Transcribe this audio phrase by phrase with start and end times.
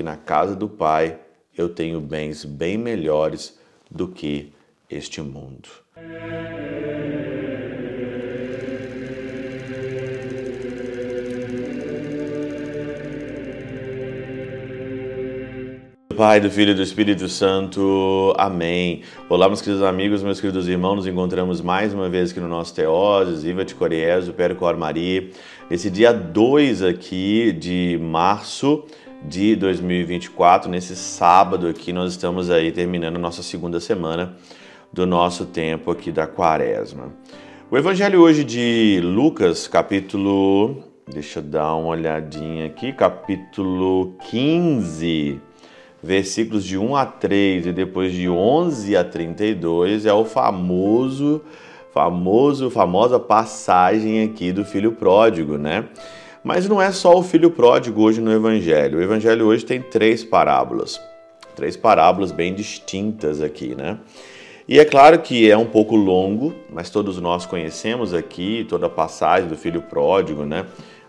[0.00, 1.18] que na casa do Pai
[1.54, 3.60] eu tenho bens bem melhores
[3.90, 4.50] do que
[4.88, 5.68] este mundo.
[16.16, 18.34] Pai, do Filho e do Espírito Santo.
[18.38, 19.02] Amém.
[19.28, 20.96] Olá, meus queridos amigos, meus queridos irmãos.
[20.96, 25.28] Nos encontramos mais uma vez aqui no nosso Teoses, Viva de Coriezo, Percor Maria.
[25.70, 28.86] Nesse dia 2 aqui de março
[29.22, 34.36] de 2024, nesse sábado aqui, nós estamos aí terminando nossa segunda semana
[34.92, 37.12] do nosso tempo aqui da quaresma.
[37.70, 40.84] O evangelho hoje de Lucas, capítulo...
[41.12, 45.40] Deixa eu dar uma olhadinha aqui, capítulo 15
[46.02, 51.42] versículos de 1 a 3 e depois de 11 a 32 é o famoso,
[51.92, 55.88] famoso, famosa passagem aqui do filho pródigo, né?
[56.42, 58.98] Mas não é só o filho pródigo hoje no evangelho.
[58.98, 61.00] O evangelho hoje tem três parábolas.
[61.54, 63.98] Três parábolas bem distintas aqui, né?
[64.66, 68.90] E é claro que é um pouco longo, mas todos nós conhecemos aqui toda a
[68.90, 70.64] passagem do filho pródigo, né?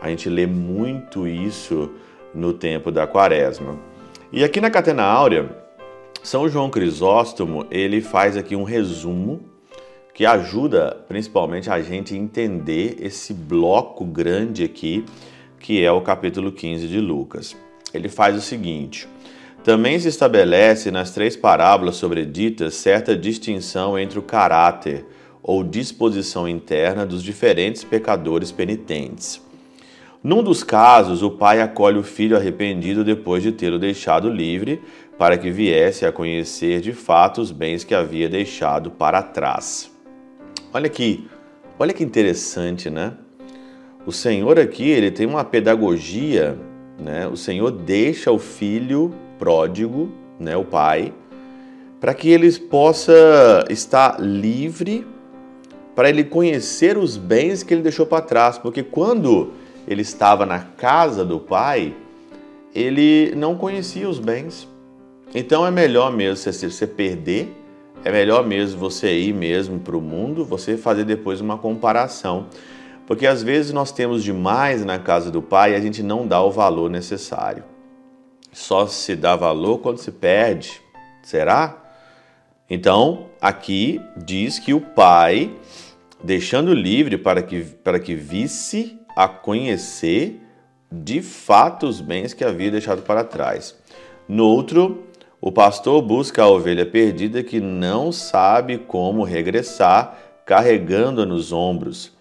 [0.00, 1.90] A gente lê muito isso
[2.34, 3.78] no tempo da quaresma.
[4.30, 5.48] E aqui na Catena Áurea,
[6.22, 9.55] São João Crisóstomo, ele faz aqui um resumo
[10.16, 15.04] que ajuda principalmente a gente a entender esse bloco grande aqui,
[15.60, 17.54] que é o capítulo 15 de Lucas.
[17.92, 19.06] Ele faz o seguinte:
[19.62, 25.04] também se estabelece nas três parábolas sobreditas certa distinção entre o caráter
[25.42, 29.38] ou disposição interna dos diferentes pecadores penitentes.
[30.24, 34.80] Num dos casos, o pai acolhe o filho arrependido depois de tê-lo deixado livre,
[35.18, 39.94] para que viesse a conhecer de fato os bens que havia deixado para trás.
[40.76, 41.26] Olha aqui,
[41.78, 43.14] olha que interessante, né?
[44.04, 46.54] O Senhor aqui, ele tem uma pedagogia,
[47.00, 47.26] né?
[47.26, 51.14] O Senhor deixa o filho pródigo, né, o pai,
[51.98, 55.06] para que ele possa estar livre,
[55.94, 59.54] para ele conhecer os bens que ele deixou para trás, porque quando
[59.88, 61.94] ele estava na casa do pai,
[62.74, 64.68] ele não conhecia os bens.
[65.34, 67.64] Então é melhor mesmo você, você perder,
[68.06, 72.46] é melhor mesmo você ir mesmo para o mundo, você fazer depois uma comparação.
[73.04, 76.40] Porque às vezes nós temos demais na casa do pai e a gente não dá
[76.40, 77.64] o valor necessário.
[78.52, 80.80] Só se dá valor quando se perde.
[81.20, 81.82] Será?
[82.70, 85.52] Então, aqui diz que o pai,
[86.22, 90.40] deixando livre para que, para que visse a conhecer
[90.92, 93.74] de fato os bens que havia deixado para trás.
[94.28, 95.08] No outro,
[95.40, 102.12] o pastor busca a ovelha perdida que não sabe como regressar, carregando-a nos ombros.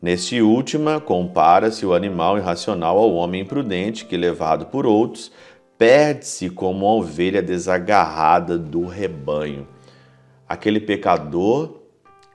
[0.00, 5.32] Neste última, compara-se o animal irracional ao homem imprudente que, levado por outros,
[5.78, 9.66] perde-se como uma ovelha desagarrada do rebanho.
[10.46, 11.80] Aquele pecador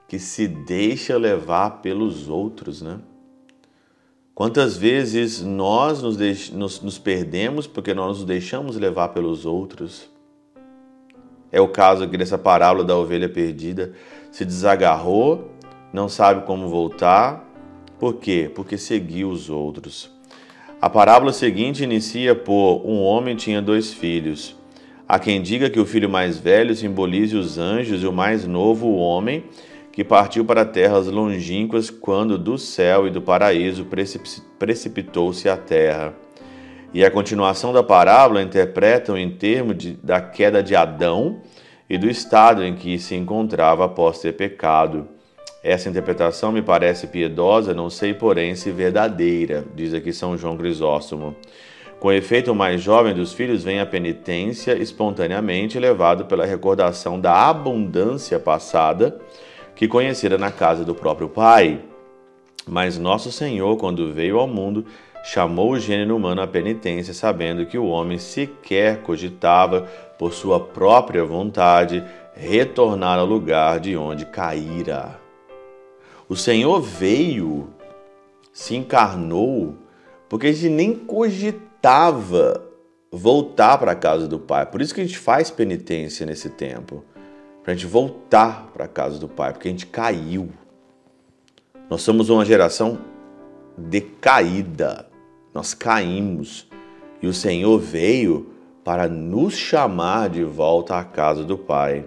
[0.08, 2.98] que se deixa levar pelos outros, né?
[4.34, 6.16] Quantas vezes nós nos,
[6.50, 10.12] nos, nos perdemos porque nós nos deixamos levar pelos outros?
[11.54, 13.92] É o caso aqui dessa parábola da ovelha perdida.
[14.32, 15.52] Se desagarrou,
[15.92, 17.48] não sabe como voltar.
[17.96, 18.50] Por quê?
[18.52, 20.10] Porque seguiu os outros.
[20.82, 24.56] A parábola seguinte inicia por um homem tinha dois filhos.
[25.06, 28.88] Há quem diga que o filho mais velho simbolize os anjos e o mais novo
[28.88, 29.44] o homem,
[29.92, 33.86] que partiu para terras longínquas quando do céu e do paraíso
[34.58, 36.23] precipitou-se a terra.
[36.94, 41.40] E a continuação da parábola interpretam em termos de, da queda de Adão
[41.90, 45.08] e do estado em que se encontrava após ter pecado.
[45.60, 51.34] Essa interpretação me parece piedosa, não sei, porém, se verdadeira, diz aqui São João Crisóstomo.
[51.98, 57.48] Com efeito, o mais jovem dos filhos vem à penitência espontaneamente, levado pela recordação da
[57.48, 59.18] abundância passada
[59.74, 61.80] que conhecera na casa do próprio Pai.
[62.68, 64.84] Mas nosso Senhor, quando veio ao mundo,
[65.24, 69.88] chamou o gênero humano à penitência, sabendo que o homem sequer cogitava,
[70.18, 72.04] por sua própria vontade,
[72.34, 75.18] retornar ao lugar de onde caíra.
[76.28, 77.68] O Senhor veio,
[78.52, 79.74] se encarnou,
[80.28, 82.62] porque a gente nem cogitava
[83.10, 84.66] voltar para a casa do Pai.
[84.66, 87.02] Por isso que a gente faz penitência nesse tempo
[87.62, 90.50] para a gente voltar para a casa do Pai, porque a gente caiu.
[91.88, 92.98] Nós somos uma geração
[93.76, 95.06] decaída,
[95.54, 96.66] nós caímos
[97.22, 98.50] e o Senhor veio
[98.82, 102.04] para nos chamar de volta à casa do Pai.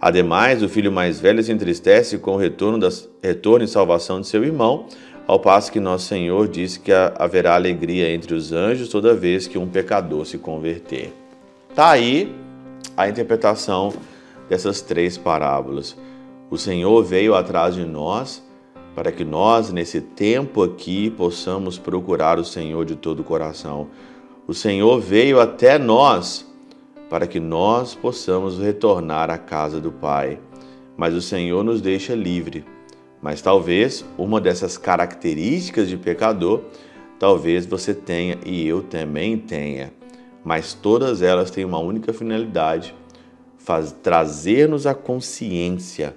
[0.00, 4.28] Ademais, o filho mais velho se entristece com o retorno, das, retorno e salvação de
[4.28, 4.86] seu irmão,
[5.26, 9.58] ao passo que nosso Senhor disse que haverá alegria entre os anjos toda vez que
[9.58, 11.12] um pecador se converter.
[11.74, 12.34] Tá aí
[12.96, 13.92] a interpretação
[14.48, 15.96] dessas três parábolas.
[16.50, 18.42] O Senhor veio atrás de nós
[19.00, 23.88] para que nós, nesse tempo aqui, possamos procurar o Senhor de todo o coração.
[24.46, 26.46] O Senhor veio até nós
[27.08, 30.38] para que nós possamos retornar à casa do Pai.
[30.98, 32.62] Mas o Senhor nos deixa livre.
[33.22, 36.64] Mas talvez uma dessas características de pecador,
[37.18, 39.94] talvez você tenha e eu também tenha.
[40.44, 42.94] Mas todas elas têm uma única finalidade:
[44.02, 46.14] trazer-nos a consciência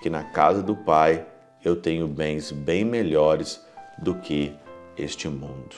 [0.00, 1.31] que na casa do Pai
[1.64, 3.60] eu tenho bens bem melhores
[3.98, 4.52] do que
[4.96, 5.76] este mundo.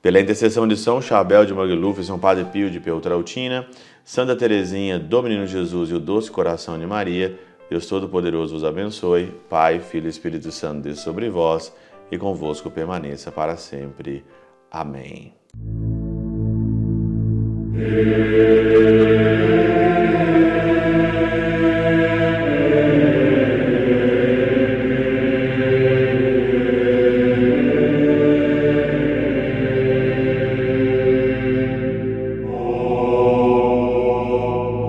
[0.00, 3.68] Pela intercessão de São Chabel de Magluf São Padre Pio de Peltrautina,
[4.04, 7.38] Santa Teresinha do Menino Jesus e o Doce Coração de Maria,
[7.70, 11.72] Deus Todo-Poderoso vos abençoe, Pai, Filho e Espírito Santo, Deus sobre vós
[12.10, 14.24] e convosco permaneça para sempre.
[14.70, 15.32] Amém.